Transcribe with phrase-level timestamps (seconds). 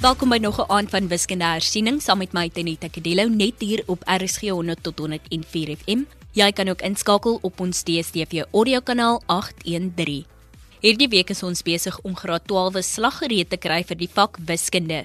[0.00, 3.82] Welkom by nog 'n aand van wiskunde hersiening saam met my Tenita Kadello net hier
[3.86, 6.02] op RSG 100 tot 104 FM.
[6.32, 10.24] Jy kan ook inskakel op ons DStv audiokanaal 813.
[10.80, 15.04] Hierdie week is ons besig om graad 12 slaggereed te kry vir die vak wiskunde.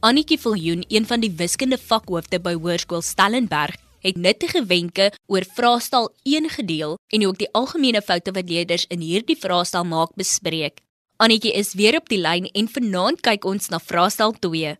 [0.00, 6.14] Annetjie Viljoen, een van die wiskunde vakhoofde by Hoërskool Stellenberg, het nuttige wenke oor vraestel
[6.22, 10.78] 1 gedeel en ook die algemene foute wat leerders in hierdie vraestel maak bespreek.
[11.20, 14.70] Annetjie is weer op die lyn en vanaand kyk ons na vraestel 2.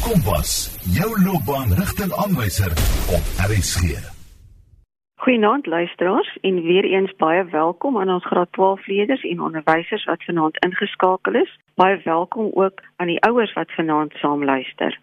[0.00, 0.52] Kompas,
[0.96, 2.72] jou loopbaanrigtingaanwyser
[3.16, 3.98] op RSG.
[5.20, 10.24] Goeienaand luisteraars en weer eens baie welkom aan ons graad 12 leerders en onderwysers wat
[10.24, 11.52] vanaand ingeskakel is.
[11.76, 14.96] Baie welkom ook aan die ouers wat vanaand saam luister.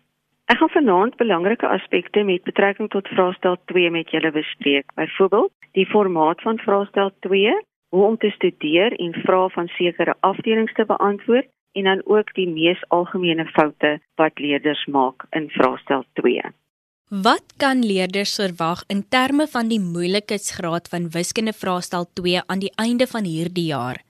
[0.49, 4.89] Ek gaan vanaand belangrike aspekte met betrekking tot vraestel 2 met julle bespreek.
[4.97, 7.13] Byvoorbeeld, die formaat van vraestel
[7.89, 12.49] hoe om te studeer en vrae van sekere afdelings te beantwoord en dan ook die
[12.49, 16.41] mees algemene foute wat leerders maak in vraestel 2.
[17.07, 22.73] Wat kan leerders verwag in terme van die moeilikheidsgraad van wiskunde vraestel 2 aan die
[22.75, 24.01] einde van hierdie jaar?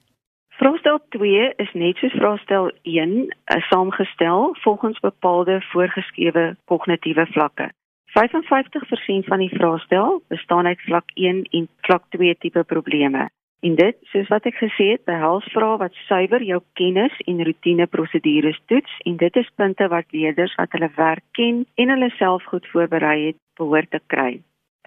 [0.57, 7.69] Vraestel 2 is net soos vraestel 1, is eh, saamgestel volgens bepaalde voorgeskrewe kognitiewe vlakke.
[8.17, 13.29] 55% van die vraestel bestaan uit vlak 1 en vlak 2 tipe probleme.
[13.65, 17.87] En dit, soos wat ek gesê het, behels vrae wat suiwer jou kennis en rotine
[17.89, 22.45] prosedures toets en dit is punte wat leerders wat hulle werk ken en hulle self
[22.51, 24.37] goed voorberei het, behoort te kry.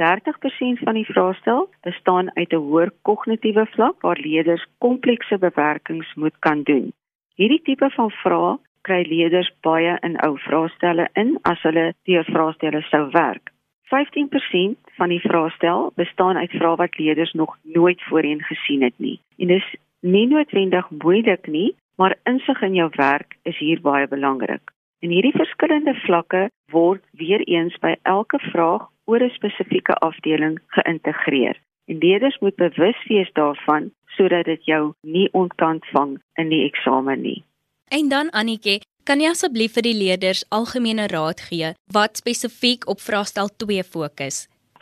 [0.00, 6.36] 30% van die vraestel bestaan uit 'n hoër kognitiewe vlak waar leerders komplekse bewerkings moet
[6.38, 6.92] kan doen.
[7.34, 12.82] Hierdie tipe van vrae kry leerders baie in ou vraestelle in as hulle deur vraestelle
[12.82, 13.52] sou werk.
[13.90, 19.20] 15% van die vraestel bestaan uit vrae wat leerders nog nooit voorheen gesien het nie.
[19.38, 24.72] En dis nie noodwendig moeilik nie, maar insig in jou werk is hier baie belangrik.
[25.00, 31.56] En hierdie verskillende vlakke word weer eens by elke vraag oor 'n spesifieke afdeling geïntegreer.
[31.84, 37.20] En leerders moet bewus wees daarvan sodat dit jou nie ontkant vang in die eksamen
[37.20, 37.42] nie.
[37.88, 43.00] En dan Annetjie, Kan jy asseblief vir die leerders algemene raad gee wat spesifiek op
[43.02, 44.36] vraestel 2 fokus?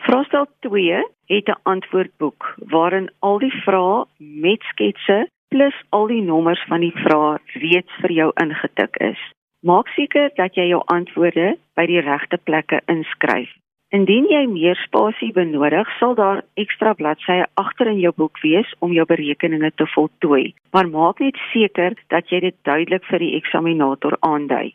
[0.04, 0.98] Vraestel 2
[1.32, 2.44] het 'n antwoordboek
[2.74, 5.16] waarin al die vrae met sketse
[5.48, 9.20] plus al die nommers van die vrae reeds vir jou ingetik is.
[9.64, 13.48] Maak seker dat jy jou antwoorde by die regte plekke inskryf.
[13.88, 18.92] Indien jy meer spasie benodig, sal daar ekstra bladsye agter in jou boek wees om
[18.92, 20.52] jou berekeninge te voltooi.
[20.76, 24.74] Maar maak net seker dat jy dit duidelik vir die eksaminator aandui.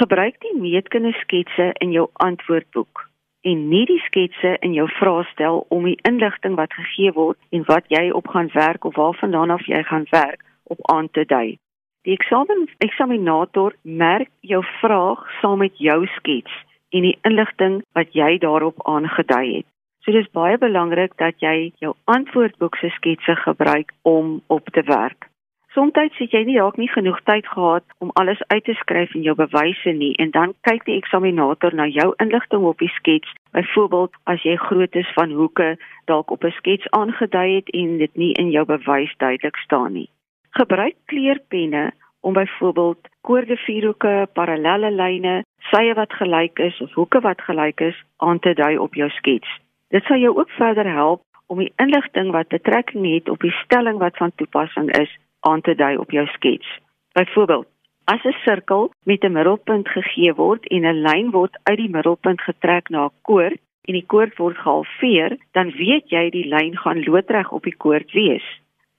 [0.00, 3.06] Gebruik die meetkindesketse in jou antwoordboek
[3.46, 7.86] en nie die sketse in jou vraestel om die inligting wat gegee word en wat
[7.94, 11.60] jy op gaan werk of waarvandaan af jy gaan werk op aan te dui.
[12.02, 18.38] Die eksamen eksaminator merk jou vraag saam met jou skets en die inligting wat jy
[18.38, 19.66] daarop aangedui het.
[20.04, 25.28] So dis baie belangrik dat jy jou antwoordboek se sketse gebruik om op te werk.
[25.76, 29.22] Somstyds het jy nie dalk nie genoeg tyd gehad om alles uit te skryf en
[29.26, 33.34] jou bewyse nie en dan kyk die eksaminator na jou inligting op die skets.
[33.52, 35.76] Byvoorbeeld as jy grootes van hoeke
[36.10, 40.08] dalk op 'n skets aangedui het en dit nie in jou bewys duidelik staan nie.
[40.50, 47.40] Gebruik kleurpenne om byvoorbeeld koorde vierhoeke, parallelle lyne, sye wat gelyk is of hoeke wat
[47.40, 49.48] gelyk is aan te dui op jou skets.
[49.88, 53.98] Dit sal jou ook verder help om die inligting wat betrekking het op die stelling
[53.98, 56.68] wat van toepassing is aan te dui op jou skets.
[57.12, 57.66] Byvoorbeeld,
[58.04, 62.40] as 'n sirkel met 'n middelpunt gegee word en 'n lyn word uit die middelpunt
[62.40, 67.04] getrek na 'n koord en die koord word gehalveer, dan weet jy die lyn gaan
[67.04, 68.44] loodreg op die koord wees.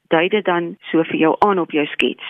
[0.08, 2.24] Dui dit dan so vir jou aan op jou skets.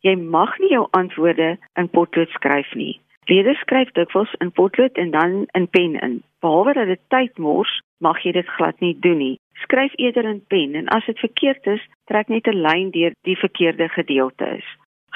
[0.00, 3.00] Jy mag nie jou antwoorde in potlood skryf nie.
[3.28, 6.22] Leerders skryf dikwels in potlood en dan in pen in.
[6.40, 9.36] Behalwe dat dit tyd mors, mag jy dit glad nie doen nie.
[9.64, 13.36] Skryf eerder in pen en as dit verkeerd is, trek net 'n lyn deur die
[13.36, 14.68] verkeerde gedeelte is.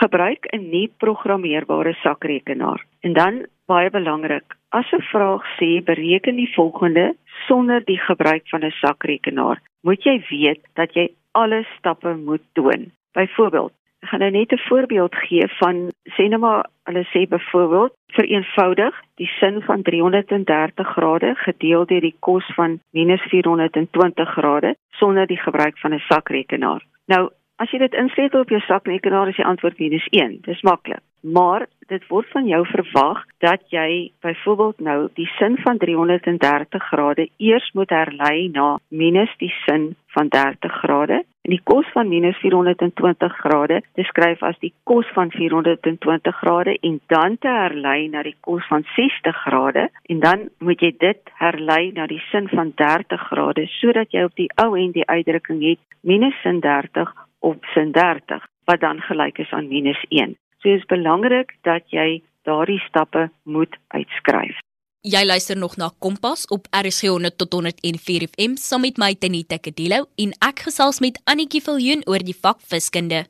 [0.02, 2.84] Gebruik 'n nie programmeerbare sakrekenaar.
[3.00, 8.64] En dan baie belangrik, as 'n vraag sê bereken die volgende sonder die gebruik van
[8.64, 12.92] 'n sakrekenaar, moet jy weet dat jy alle stappe moet toon.
[13.12, 13.72] Byvoorbeeld,
[14.04, 15.76] Ek gaan nou net 'n voorbeeld gee van
[16.14, 22.00] sê nou maar hulle sê byvoorbeeld vir eenvoudig die sin van 330 grade gedeel deur
[22.00, 26.82] die kos van -420 grade sonder die gebruik van 'n sakrekenaar.
[27.06, 30.38] Nou, as jy dit insleutel op jou sakrekenaar is die antwoord -1.
[30.40, 31.00] Dis maklik.
[31.32, 37.28] Maar dit word van jou verwag dat jy byvoorbeeld nou die sin van 330 grade
[37.36, 42.38] eers moet herlei na minus die sin van 30 grade En die kos van minus
[42.40, 48.36] 420 grade beskryf as die kos van 420 grade en dan te herlei na die
[48.46, 53.26] kos van 60 grade en dan moet jy dit herlei na die sin van 30
[53.28, 57.12] grade sodat jy op die ou en die uitdrukking het minus sin 30
[57.44, 60.32] op sin 30 wat dan gelyk is aan minus 1.
[60.64, 64.56] So is belangrik dat jy daardie stappe moet uitskryf.
[65.04, 69.58] Jy luister nog na Kompas op RSG 100 tot 104 FM saam met my Tenita
[69.60, 73.26] Kadelo en ek gesels met Annetjie Viljoen oor die vak wiskunde.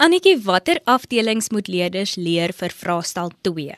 [0.00, 3.76] Annetjie, watter afdelings moet leerders leer vir vraestel 2?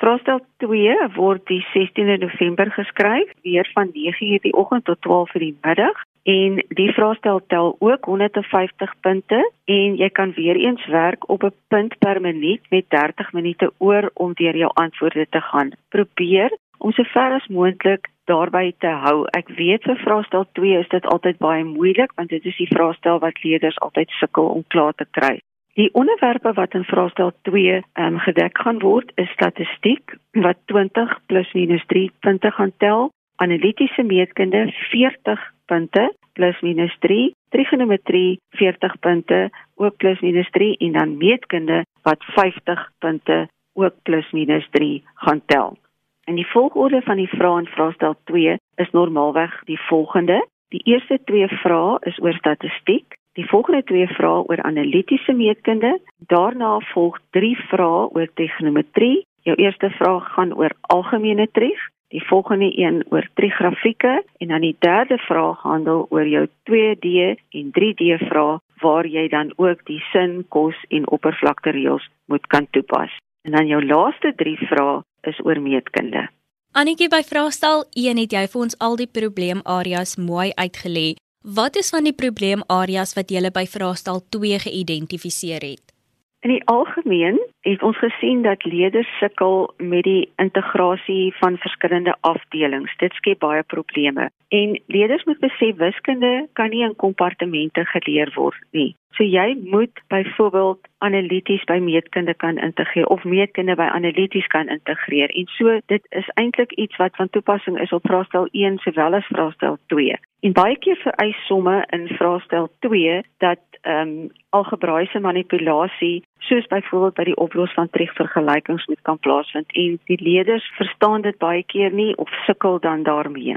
[0.00, 5.56] Vraestel 2 word die 16de November geskryf, weer van 9:00 die oggend tot 12:00 die
[5.64, 5.96] middag
[6.30, 11.54] en die vraestel tel ook 150 punte en jy kan weer eens werk op 'n
[11.68, 15.70] punt per minuut met 30 minute oor om deur jou antwoorde te gaan.
[15.88, 19.26] Probeer om so ver as moontlik daarby te hou.
[19.30, 23.18] Ek weet vir vraestel 2 is dit altyd baie moeilik want dit is die vraestel
[23.18, 25.38] wat leerders altyd sukkel om klaar te kry.
[25.74, 31.18] Die onderwerpe wat in vraestel 2 ehm um, gedek gaan word is statistiek wat 20
[31.26, 38.94] plus minus 3 punte gaan tel, analitiese meetkunde 40 punte plus minus 3, trigonometrie 40
[39.04, 39.40] punte
[39.76, 45.42] ook plus minus 3 en dan meetkunde wat 50 punte ook plus minus 3 gaan
[45.46, 45.76] tel.
[46.24, 50.40] En die volgorde van die vrae in vraestel 2 is normaalweg die volgende.
[50.72, 55.98] Die eerste twee vrae is oor statistiek, die volgende twee vrae oor analitiese meetkunde,
[56.32, 59.26] daarna volg drie vrae oor trigonometrie.
[59.44, 64.76] Jou eerste vraag gaan oor algemene trig Die volgende een oor trigrafieke en dan die
[64.78, 70.44] derde vraag handel oor jou 2D en 3D vrae waar jy dan ook die sin,
[70.48, 73.14] kos en oppervlakte reëls moet kan toepas.
[73.46, 76.26] En dan jou laaste 3 vrae is oor meetkunde.
[76.72, 81.14] Annetjie by vraestel 1 het jy vir ons al die probleemareas mooi uitgelê.
[81.46, 85.94] Wat is van die probleemareas wat jy by vraestel 2 geïdentifiseer het?
[86.40, 92.96] In die algemeen het ons gesien dat leerders sukkel met die integrasie van verskillende afdelings.
[92.96, 94.30] Dit skep baie probleme.
[94.48, 98.96] En leerders moet besef wiskunde kan nie in kompartemente geleer word nie.
[99.12, 105.30] So jy moet byvoorbeeld analities by meetkunde kan integreer of meetkunde by analities kan integreer.
[105.30, 109.26] En so dit is eintlik iets wat van toepassing is op vraestel 1 sowel as
[109.26, 110.16] vraestel 2.
[110.40, 117.14] En baie keer vereis somme in vraestel 2 dat ehm um, algebraiese manipulasie soos byvoorbeeld
[117.14, 121.92] by die oplos van tregvergelykings moet kan plaasvind en die leerders verstaan dit baie keer
[121.92, 123.56] nie of sukkel dan daarmee.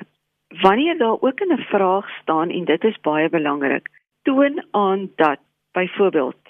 [0.62, 3.90] Wanneer daar ook 'n vraag staan en dit is baie belangrik,
[4.24, 5.40] toon aan dat
[5.72, 6.42] byvoorbeeld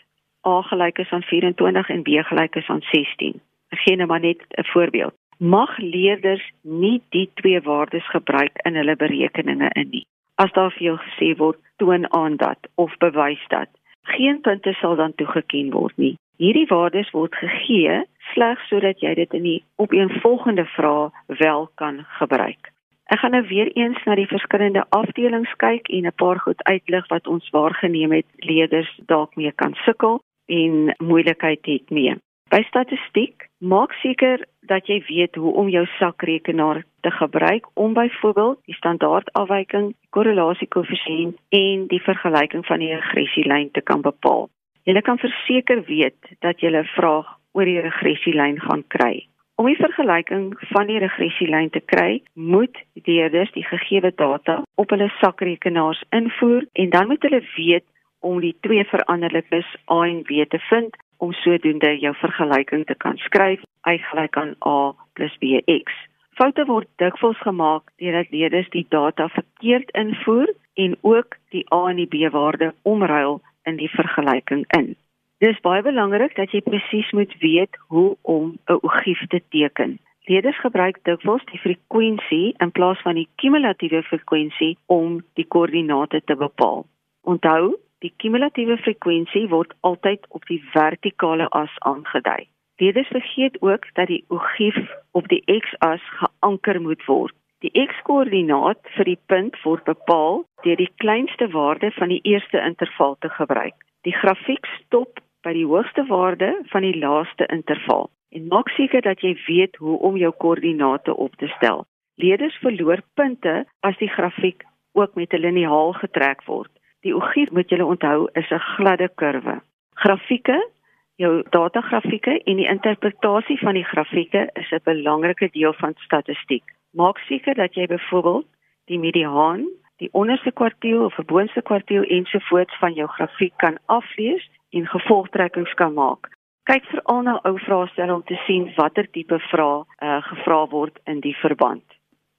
[0.47, 3.41] A gelyk is aan 24 en B gelyk is aan 16.
[3.69, 5.13] Ek gee nou maar net 'n voorbeeld.
[5.37, 10.05] Mag leerders nie die twee waardes gebruik in hulle berekeninge in nie.
[10.35, 13.69] As daar vir jou gesê word toon aan dat of bewys dat,
[14.03, 16.17] geen punte sal dan toegeken word nie.
[16.37, 18.03] Hierdie waardes word gegee
[18.33, 22.72] slegs sodat jy dit in die opeenvolgende vrae wel kan gebruik.
[23.13, 27.07] Ek gaan nou weer eens na die verskillende afdelings kyk en 'n paar goed uitlig
[27.07, 32.15] wat ons waargeneem het leerders dalk mee kan sukkel en moeilikheid het mee.
[32.49, 38.59] By statistiek, maak seker dat jy weet hoe om jou sakrekenaar te gebruik om byvoorbeeld
[38.65, 44.49] die standaardafwyking, korrelasiekoëffisiënt en die vergelyking van die regressielyn te kan bepaal.
[44.83, 49.27] Jy kan verseker weet dat jy 'n vraag oor die regressielyn gaan kry.
[49.63, 52.75] Om die vergelyking van die regressielyn te kry, moet
[53.07, 57.85] leerders die gegeewe data op hulle sakrekenaars invoer en dan moet hulle weet
[58.19, 63.15] om die twee veranderlikes A en B te vind om sodoende jou vergelyking te kan
[63.23, 65.95] skryf y gelyk aan A bx.
[66.35, 72.03] Foute word dikwels gemaak deurdat leerders die data verkeerd invoer en ook die A en
[72.03, 74.97] die B waarde omruil in die vergelyking in.
[75.43, 79.99] Dis baie belangrik dat jy presies moet weet hoe om 'n ogief te teken.
[80.29, 86.35] Leerders gebruik dikwels die frekwensie in plaas van die kumulatiewe frekwensie om die koördinate te
[86.35, 86.85] bepaal.
[87.21, 92.47] Onthou, die kumulatiewe frekwensie word altyd op die vertikale as aangedui.
[92.77, 94.79] Leerders vergeet ook dat die ogief
[95.11, 97.35] op die x-as geanker moet word.
[97.59, 103.15] Die x-koördinaat vir die punt word bepaal deur die kleinste waarde van die eerste interval
[103.19, 103.75] te gebruik.
[104.03, 109.21] Die grafiek stop by die hoogste waarde van die laaste interval en maak seker dat
[109.21, 111.85] jy weet hoe om jou koördinate op te stel.
[112.15, 116.71] Leerders verloor punte as die grafiek ook met 'n liniaal getrek word.
[117.01, 119.61] Die ogief moet julle onthou is 'n gladde kurwe.
[119.93, 120.69] Grafieke,
[121.15, 126.63] jou datagrafieke en die interpretasie van die grafieke is 'n belangrike deel van statistiek.
[126.91, 128.45] Maak seker dat jy byvoorbeeld
[128.85, 134.49] die mediaan die onderste kwartiel of 'n boonste kwartiel ensovoorts van jou grafiek kan aflees
[134.73, 136.31] en gevolgtrekkings kan maak.
[136.69, 141.19] Kyk veral na ou vraestelle om te sien watter tipe vrae uh, gevra word in
[141.25, 141.83] die verband.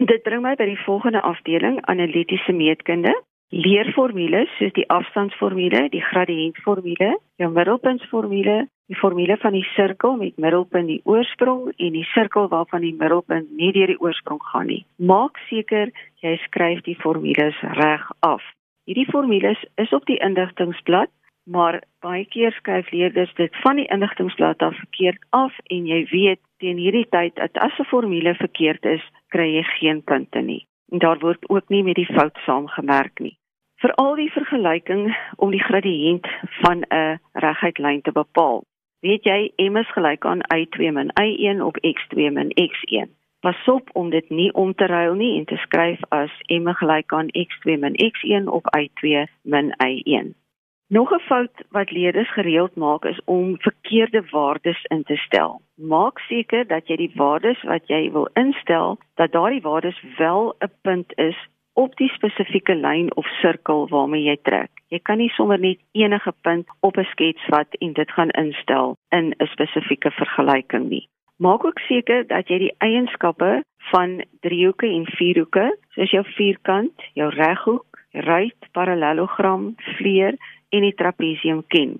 [0.01, 3.13] Dit bring my by die volgende afdeling, analitiese meetkunde.
[3.55, 8.57] Leerformules soos die afstandsformule, die gradiëntformule, jou middelpuntsformule,
[8.91, 13.53] die formule van die sirkel met middelpunt die oorsprong en die sirkel waarvan die middelpunt
[13.57, 14.83] nie deur die oorsprong gaan nie.
[14.97, 15.93] Maak seker
[16.25, 18.43] jy skryf die formules reg af.
[18.85, 21.13] Hierdie formules is op die indigtingsblad,
[21.45, 26.41] maar baie keer skryf leerders dit van die indigtingsblad af verkeerd af en jy weet
[26.59, 30.67] teen hierdie tyd dat as 'n formule verkeerd is, kry jy geen punte nie.
[30.93, 33.37] En daar word ook nie met die fout saamgemerk nie.
[33.83, 36.27] Vir al die vergelyking om die gradiënt
[36.63, 38.65] van 'n reguit lyn te bepaal.
[39.01, 43.09] Weet jy m is gelyk aan y2 min y1 op x2 min x1.
[43.41, 47.13] Pas op om dit nie om te ruil nie en te skryf as m gelyk
[47.13, 50.44] aan x2 min x1 op y2 min y1.
[50.89, 55.61] Nog 'n fout wat leerders gereeld maak is om verkeerde waardes in te stel.
[55.75, 60.73] Maak seker dat jy die waardes wat jy wil instel, dat daardie waardes wel 'n
[60.83, 64.71] punt is op die spesifieke lyn of sirkel waarmee jy trek.
[64.89, 68.97] Jy kan nie sommer net enige punt op 'n skets vat en dit gaan instel
[69.09, 71.09] in 'n spesifieke vergelyking nie.
[71.37, 77.29] Maak ook seker dat jy die eienskappe van driehoeke en vierhoeke, soos jou vierkant, jou
[77.35, 80.37] reghoek, ruit, parallelogram, vleer
[80.75, 81.97] en die trapesium ken.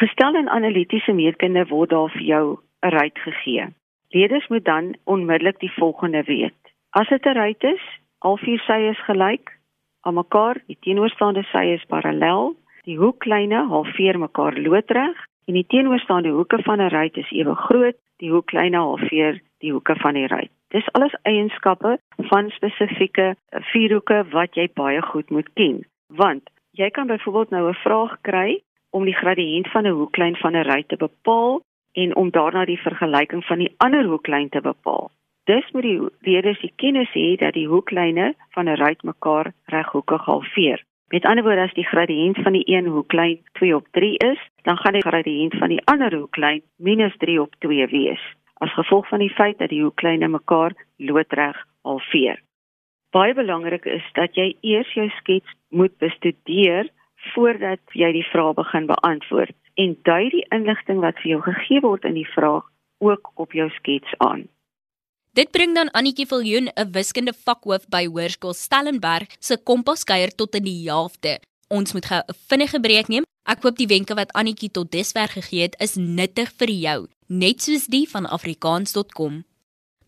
[0.00, 2.44] Gestel in analitiese meetkunde word daar vir jou
[2.82, 3.66] 'n ruit gegee.
[4.14, 6.60] Leerders moet dan onmiddellik die volgende weet.
[6.90, 7.84] As dit 'n ruit is,
[8.18, 9.58] al vier sye is gelyk
[10.00, 16.28] aan mekaar, die teenoorstaande sye is parallel, die hoeklyne halveer mekaar loodreg en die teenoorstaande
[16.28, 20.50] hoeke van 'n ruit is ewe groot, die hoeklyne halveer die hoeke van die ruit.
[20.68, 27.06] Dis alles eienskappe van spesifieke vierhoeke wat jy baie goed moet ken, want Jy kan
[27.06, 30.96] byvoorbeeld nou 'n vraag kry om die gradiënt van 'n hoeklyn van 'n ry te
[30.96, 31.60] bepaal
[31.92, 35.10] en om daarna die vergelyking van die ander hoeklyn te bepaal.
[35.44, 40.24] Dis moet die leerders die kennis hê dat die hoeklyne van 'n ry mekaar reghoekig
[40.24, 40.84] halveer.
[41.08, 44.76] Met ander woorde as die gradiënt van die een hoeklyn 2 op 3 is, dan
[44.76, 48.22] gaan die gradiënt van die ander hoeklyn minus 3 op 2 wees
[48.62, 52.42] as gevolg van die feit dat die hoeklyne mekaar loodreg halveer.
[53.12, 56.88] Baie belangrik is dat jy eers jou skets moet bestudeer
[57.34, 59.52] voordat jy die vraag begin beantwoord
[59.82, 62.64] en dui die inligting wat vir jou gegee word in die vraag
[63.04, 64.46] ook op jou skets aan.
[65.36, 70.64] Dit bring dan Annetjie Viljoen, 'n wiskunde vakhoof by Hoërskool Stellenberg, se kompaskeier tot in
[70.64, 71.40] die helfte.
[71.68, 73.24] Ons moet gou 'n vinnige breek neem.
[73.44, 77.60] Ek hoop die wenke wat Annetjie tot dusver gegee het, is nuttig vir jou, net
[77.62, 79.44] soos die van afrikaans.com.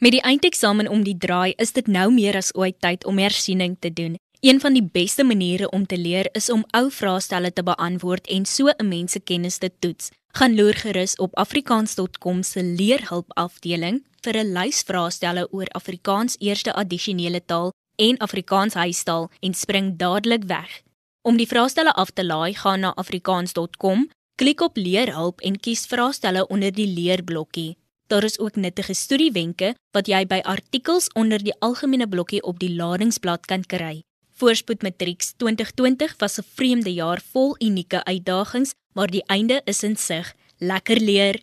[0.05, 3.79] Met die eindeksamen om die draai, is dit nou meer as ooit tyd om hersiening
[3.81, 4.19] te doen.
[4.45, 8.45] Een van die beste maniere om te leer is om ou vraestelle te beantwoord en
[8.45, 10.11] so 'n mens se kennis te toets.
[10.37, 16.75] Gaan loer gerus op afrikaans.com se leerhulp afdeling vir 'n lys vraestelle oor Afrikaans eerste
[16.75, 20.83] addisionele taal en Afrikaans huistaal en spring dadelik weg.
[21.23, 26.47] Om die vraestelle af te laai, gaan na afrikaans.com, klik op leerhulp en kies vraestelle
[26.47, 27.77] onder die leerblokkie.
[28.07, 32.75] Daar is ook nuttige studiewenke wat jy by artikels onder die algemene blokkie op die
[32.77, 34.03] ladingsblad kan kry.
[34.37, 39.97] Voorspoed Matrieks 2020 was 'n vreemde jaar vol unieke uitdagings, maar die einde is in
[39.97, 40.35] sig.
[40.59, 41.41] Lekker leer.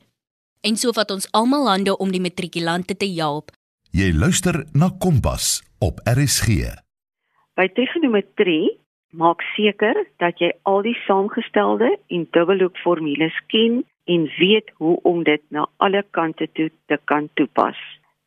[0.61, 3.51] En so vat ons almal hande om die matrikulante te help.
[3.91, 6.47] Jy luister na Kompas op RSG.
[7.55, 14.99] By trigonometrie maak seker dat jy al die saamgestelde en dubbelhoekformules ken en weet hoe
[15.03, 17.77] om dit na alle kante toe te kan toepas.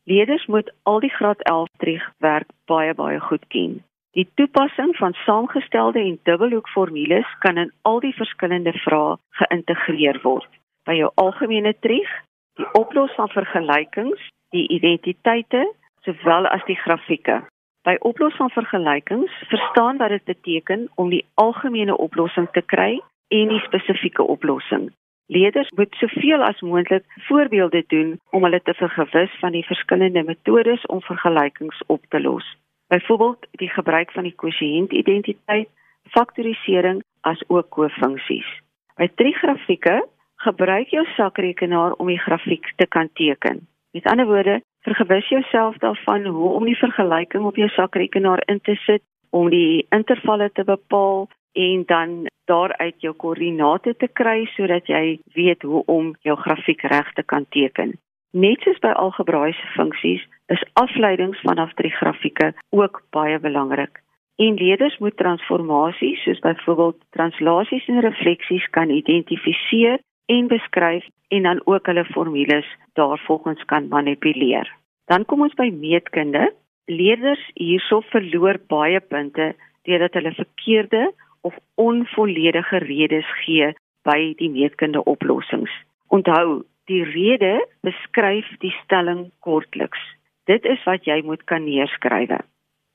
[0.03, 3.83] Leerders moet al die graad 11 triegwerk baie baie goed ken.
[4.15, 10.47] Die toepassing van saamgestelde en dubbelhoekformules kan in al die verskillende vrae geïntegreer word.
[10.85, 12.11] By jou algemene trieg,
[12.55, 15.65] die oplossing van vergelykings, die identiteite
[16.05, 17.41] sowel as die grafieke.
[17.83, 23.51] By oplossing van vergelykings verstaan wat dit beteken om die algemene oplossing te kry en
[23.51, 24.91] die spesifieke oplossing.
[25.27, 30.85] Leerders moet soveel as moontlik voorbeelde doen om hulle te vergewis van die verskillende metodes
[30.85, 32.57] om vergelykings op te los.
[32.87, 35.69] Byvoorbeeld die gebruik van die kwosiëntidentiteit,
[36.03, 38.49] faktorisering as ook kofunksies.
[38.95, 40.05] By trigrafieke
[40.35, 43.67] gebruik jou sakrekenaar om die grafiek te kan teken.
[43.91, 48.75] Met ander woorde, vergewis jouself daarvan hoe om die vergelyking op jou sakrekenaar in te
[48.75, 55.19] sit om die intervalle te bepaal en dan daaruit jou koördinate te kry sodat jy
[55.33, 57.95] weet hoe om jou grafiek reg te kan teken.
[58.35, 64.01] Net soos by algebraïese funksies is afleidings vanaf drie grafieke ook baie belangrik.
[64.35, 71.61] En leerders moet transformasies soos byvoorbeeld translasies en refleksies kan identifiseer en beskryf en dan
[71.63, 74.67] ook hulle formules daarvolgens kan manipuleer.
[75.05, 76.51] Dan kom ons by meetkunde.
[76.85, 79.53] Leerders hierso verloor baie punte
[79.87, 81.05] deurdat hulle verkeerde
[81.45, 85.71] of onvolledige redes gee by die meetkunde oplossings.
[86.07, 87.53] Onthou, die rede
[87.85, 90.01] beskryf die stelling kortliks.
[90.49, 92.33] Dit is wat jy moet kan neerskryf.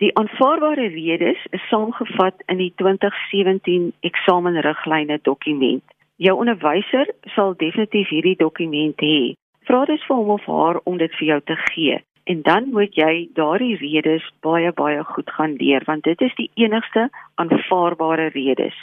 [0.03, 5.85] Die aanvaarbare redes is saamgevat in die 2017 eksamenriglyne dokument.
[6.17, 9.35] Jou onderwyser sal definitief hierdie dokument hê.
[9.69, 12.95] Vra dus vir hom of haar om dit vir jou te gee en dan moet
[12.95, 17.09] jy daardie redes baie baie goed gaan leer want dit is die enigste
[17.43, 18.77] aanvaarbare redes.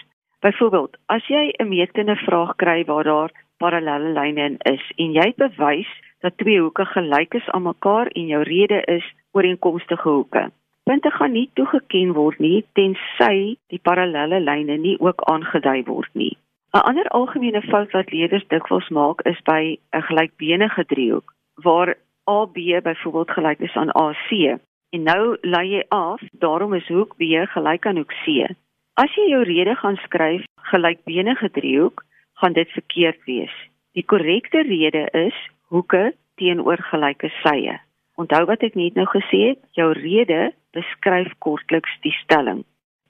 [0.46, 5.34] Byvoorbeeld, as jy 'n meetkunde vraag kry waar daar parallelle lyne in is en jy
[5.38, 10.52] bewys dat twee hoeke gelyk is aan mekaar en jou rede is ooreenkomstige hoeke.
[10.84, 16.38] Punte gaan nie toegeken word nie tensy die parallelle lyne nie ook aangedui word nie.
[16.74, 21.96] 'n Ander algemene fout wat leerders dikwels maak is by 'n gelykbenige driehoek waar
[22.28, 27.24] AB byvoorbeeld gelyk is aan AC en nou lê jy af, daarom is hoek B
[27.54, 28.48] gelyk aan hoek C.
[28.96, 32.04] As jy jou rede gaan skryf gelykbenige driehoek,
[32.40, 33.54] gaan dit verkeerd wees.
[33.94, 35.38] Die korrekte rede is
[35.70, 37.80] hoeke teenoor gelyke sye.
[38.18, 42.64] Onthou wat ek net nou gesê het, jou rede beskryf kortliks die stelling.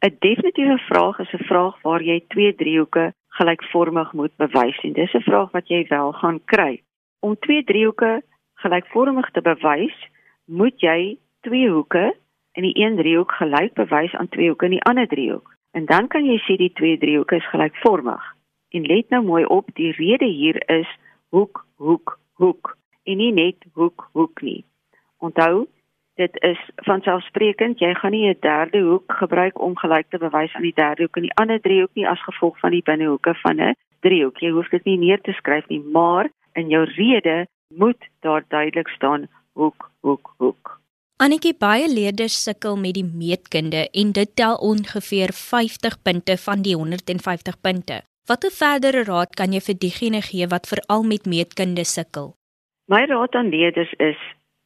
[0.05, 5.13] 'n Definitiewe vraag is 'n vraag waar jy twee driehoeke gelykvormig moet bewys en dis
[5.13, 6.81] 'n vraag wat jy wel gaan kry.
[7.19, 8.21] Om twee driehoeke
[8.67, 9.95] gelykvormig te bewys,
[10.45, 12.11] moet jy twee hoeke
[12.57, 15.53] in die een driehoek gelyk bewys aan twee hoeke in die ander driehoek.
[15.71, 18.23] En dan kan jy sê die twee driehoeke is gelykvormig.
[18.75, 20.89] En let nou mooi op, die rede hier is
[21.29, 22.75] hoek, hoek, hoek
[23.07, 24.65] en nie net hoek, hoek nie.
[25.23, 25.67] Onthou,
[26.19, 30.67] dit is vanselfsprekend, jy gaan nie 'n derde hoek gebruik om gelyk te bewys aan
[30.67, 33.75] die derde hoek en die ander driehoek nie as gevolg van die binnehoeke van 'n
[34.01, 34.37] driehoek.
[34.37, 38.87] Jy hoef dit nie neer te skryf nie, maar in jou rede moet daar duidelik
[38.87, 40.79] staan hoek, hoek, hoek.
[41.17, 46.75] Annetjie baie leerders sukkel met die meetkunde en dit tel ongeveer 50 punte van die
[46.75, 48.01] 150 punte.
[48.27, 52.35] Watter verdere raad kan jy vir diegene gee wat veral met meetkunde sukkel?
[52.85, 54.19] My raad aan leerders is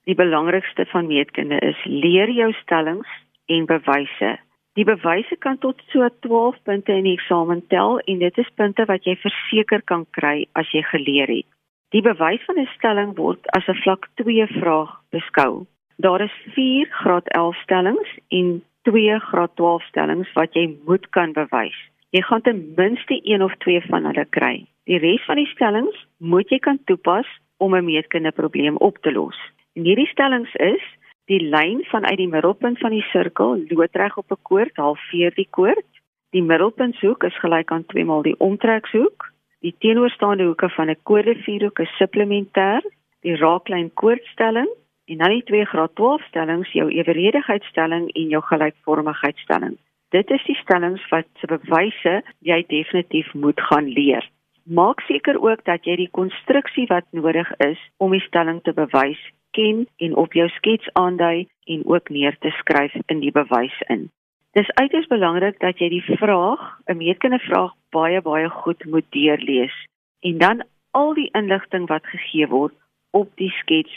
[0.09, 3.07] die belangrikste van meetkunde is leer jou stellings
[3.45, 4.35] en bewyse.
[4.75, 8.85] Die bewyse kan tot so 12 punte in die eksamen tel en dit is punte
[8.91, 11.47] wat jy verseker kan kry as jy geleer het.
[11.91, 15.65] Die bewys van 'n stelling word as 'n vlak 2 vraag beskou.
[15.97, 21.33] Daar is 4 graad 11 stellings en 2 graad 12 stellings wat jy moet kan
[21.33, 24.65] bewys jy gaan ten minste een of twee van hulle kry.
[24.89, 27.27] Die res van die stellings moet jy kan toepas
[27.57, 29.37] om 'n meetkundige probleem op te los.
[29.75, 30.83] En hierdie stellings is:
[31.25, 35.87] die lyn vanuit die middelpunt van die sirkel loodreg op 'n koord halveer die koord.
[36.29, 39.30] Die middelpuntshoek is gelyk aan 2 maal die omtrekshoek.
[39.61, 42.81] Die teenoorstaande hoeke van 'n koordevierhoek is supplementêr.
[43.21, 44.69] Die raaklyn koordstelling
[45.05, 49.77] en dan die 2 graad 12 stellings, jou eweredigheidstelling en jou gelykvormigheidstelling.
[50.09, 54.29] Dit is die stellings wat se bewyse jy definitief moet gaan leer.
[54.63, 59.21] Maak seker ook dat jy die konstruksie wat nodig is om die stelling te bewys
[59.51, 64.09] ken en op jou skets aandui en ook neer te skryf in die bewys in.
[64.51, 66.59] Dis uiters belangrik dat jy die vraag,
[66.91, 69.75] 'n meetkundige vraag baie baie goed moet deurlees
[70.19, 72.73] en dan al die inligting wat gegee word
[73.11, 73.93] op die skets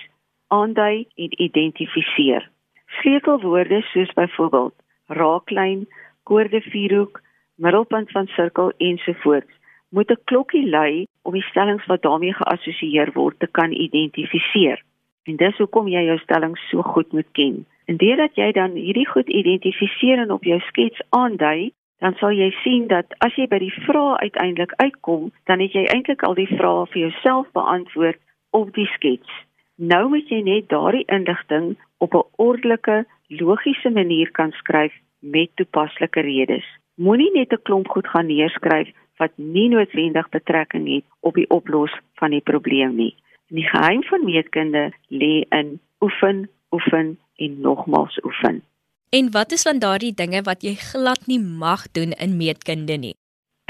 [0.48, 2.50] aandui en identifiseer.
[2.86, 4.74] Sleutelwoorde soos byvoorbeeld
[5.06, 5.88] raaklyn,
[6.22, 7.20] koorde vierhoek,
[7.54, 9.52] middelpunt van sirkel ensovoorts
[9.90, 14.82] moet 'n klokkie lui om die stellings wat daarmee geassosieer word te kan identifiseer.
[15.22, 17.66] En dis hoekom jy jou stellings so goed moet ken.
[17.84, 22.50] En deurdat jy dan hierdie goed identifiseer en op jou skets aandui, dan sal jy
[22.62, 26.50] sien dat as jy by die vrae uiteindelik uitkom, dan het jy eintlik al die
[26.50, 28.20] vrae vir jouself beantwoord
[28.50, 29.30] op die skets.
[29.76, 36.20] Nou moet jy net daardie inligting op 'n ordelike, logiese manier kan skryf met toepaslike
[36.20, 36.66] redes.
[36.96, 41.92] Moenie net 'n klomp goed gaan neerskryf wat nie noodwendig betrekking het op die oplos
[42.14, 43.14] van die probleem nie.
[43.48, 48.62] Die geheim van meetkunde lê in oefen, oefen en nogmaals oefen.
[49.10, 53.14] En wat is van daardie dinge wat jy glad nie mag doen in meetkunde nie?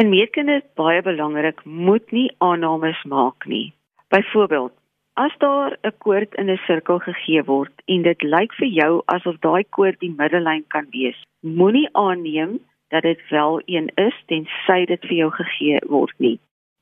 [0.02, 3.74] In meetkunde is baie belangrik, moet nie aannames maak nie.
[4.08, 4.72] Byvoorbeeld,
[5.16, 9.36] As daar 'n koord in 'n sirkel gegee word en dit lyk vir jou asof
[9.46, 15.00] daai koord die middellyn kan wees, moenie aanneem dat dit wel een is tensy dit
[15.00, 16.38] vir jou gegee word nie.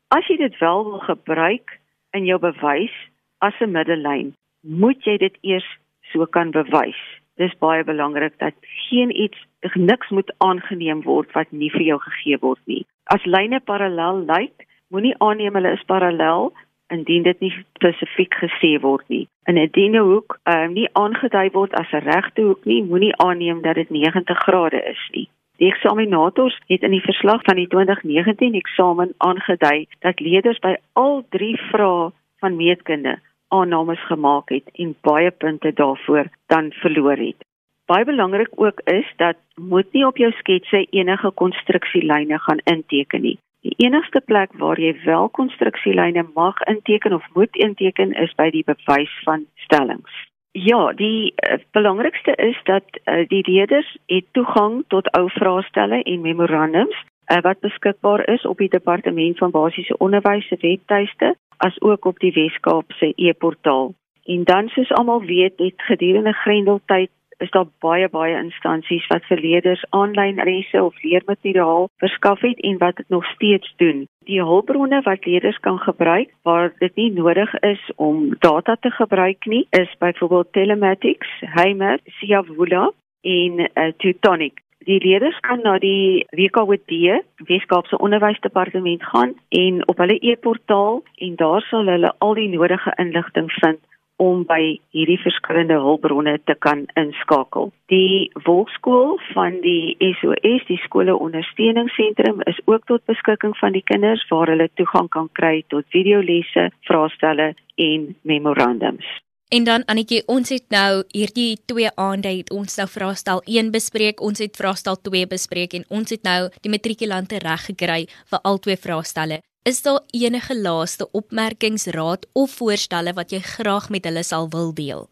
[0.08, 1.80] As jy dit wel wil gebruik
[2.12, 2.96] in jou bewys
[3.38, 5.68] as 'n middellyn, moet jy dit eers
[6.12, 7.02] so kan bewys.
[7.40, 8.54] dis baie belangrik dat
[8.88, 9.38] geen iets
[9.74, 12.84] niks moet aangeneem word wat nie vir jou gegee word nie.
[13.14, 16.52] As lyne parallel lyk, moenie aanneem hulle is parallel
[16.92, 19.26] indien dit nie spesifiek gesê word nie.
[19.48, 23.62] In 'n dienehoek, ehm uh, nie aangedui word as 'n regte hoek nie, moenie aanneem
[23.62, 25.28] dat dit 90 grade is nie.
[25.56, 31.24] Die eksaminators het in die verslag van die 2019 eksamen aangedui dat leerders by al
[31.30, 33.18] drie vrae van meetkunde
[33.58, 37.44] aannames gemaak het en baie punte daarvoor dan verloor het.
[37.86, 43.38] Baie belangrik ook is dat moet nie op jou sketse enige konstruksielyne gaan inteken nie.
[43.62, 48.64] Die enigste plek waar jy wel konstruksielyne mag inteken of moet inteken is by die
[48.66, 50.14] bewys van stellings.
[50.52, 56.20] Ja, die uh, belangrikste is dat uh, die leerders het toegang tot ou vraestelle en
[56.20, 56.96] memorandums
[57.30, 62.18] uh, wat beskikbaar is op die departement van basiese onderwys se webtuiste as ook op
[62.18, 63.94] die Weskaap se e-portaal.
[64.24, 67.10] En dan soos almal weet, het gedurende Grendeltyd
[67.42, 72.78] is daar baie baie instansies wat vir leerders aanlyn lesse of leermateriaal verskaf het en
[72.78, 74.04] wat dit nog steeds doen.
[74.30, 79.46] Die hulpbronne wat leerders kan gebruik waar dit nie nodig is om data te gebruik
[79.46, 84.62] nie, is byvoorbeeld Telematics, Heimer, Siavula en uh, Teutonic.
[84.84, 91.62] Die leerders kan na die WKOD, Weskaapse Onderwysdepartement gaan en op hulle e-portaal en daar
[91.68, 93.78] sal hulle al die nodige inligting vind
[94.22, 97.70] om by hierdie verskillende hulpbronne te kan inskakel.
[97.94, 104.26] Die volkskool van die SOS, die skole ondersteuningsentrum is ook tot beskikking van die kinders
[104.30, 109.06] waar hulle toegang kan kry tot videolesse, vraestelle en memorandums.
[109.52, 114.22] En dan Annetjie, ons het nou hierdie twee aande het ons nou vraestel 1 bespreek,
[114.24, 117.98] ons het vraestel 2 bespreek en ons het nou die matrikulante reg gekry
[118.30, 119.42] vir al twee vraestelle.
[119.68, 124.72] Is daar enige laaste opmerkings, raad of voorstelle wat jy graag met hulle sal wil
[124.72, 125.04] deel?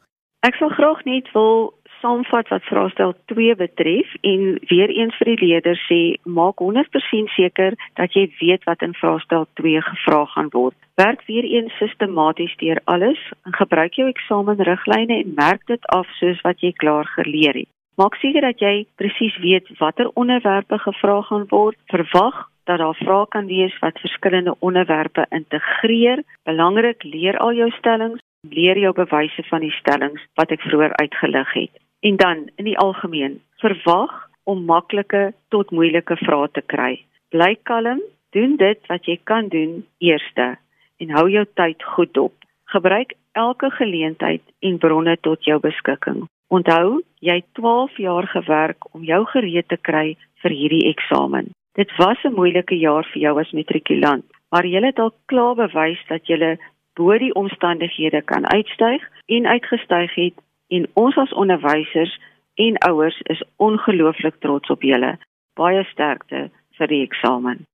[0.48, 5.46] Ek sal graag net wil saamvat wat vraestel 2 betref en weer eens vir die
[5.46, 10.76] leerders sê maak 100% seker dat jy weet wat in vraestel 2 gevra gaan word.
[11.00, 16.40] Werk weer eens sistematies deur alles en gebruik jou eksamenriglyne en merk dit af soos
[16.46, 17.70] wat jy klaar geleer het.
[18.00, 21.76] Maak seker dat jy presies weet watter onderwerpe gevra gaan word.
[21.92, 26.22] Verwag dat daar vrae kan wees wat verskillende onderwerpe integreer.
[26.48, 31.52] Belangrik, leer al jou stellings, leer jou bewyse van die stellings wat ek vroeër uitgelig
[31.52, 31.74] het.
[32.00, 37.04] En dan in die algemeen, verwag om maklike tot moeilike vrae te kry.
[37.28, 38.00] Bly kalm,
[38.34, 40.56] doen dit wat jy kan doen eerste
[41.00, 42.34] en hou jou tyd goed op.
[42.72, 46.24] Gebruik elke geleentheid en bronne tot jou beskikking.
[46.48, 51.52] Onthou, jy het 12 jaar gewerk om jou gereed te kry vir hierdie eksamen.
[51.78, 56.00] Dit was 'n moeilike jaar vir jou as matrikulant, maar jy het al klaar bewys
[56.08, 56.58] dat jy
[56.94, 60.34] bo die omstandighede kan uitstyg en uitgestyg het
[60.70, 62.12] en ons as onderwysers
[62.60, 65.16] en ouers is ongelooflik trots op julle.
[65.58, 67.64] Baie sterkte vir die eksamen.